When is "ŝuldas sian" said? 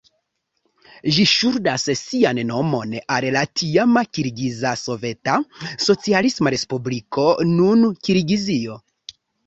1.31-2.39